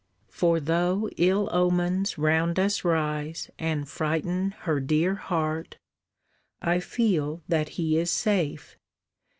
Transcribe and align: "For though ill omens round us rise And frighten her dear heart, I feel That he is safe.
"For 0.29 0.59
though 0.59 1.11
ill 1.17 1.47
omens 1.51 2.17
round 2.17 2.57
us 2.57 2.83
rise 2.83 3.51
And 3.59 3.87
frighten 3.87 4.55
her 4.61 4.79
dear 4.79 5.13
heart, 5.13 5.77
I 6.59 6.79
feel 6.79 7.43
That 7.47 7.69
he 7.77 7.99
is 7.99 8.09
safe. 8.09 8.77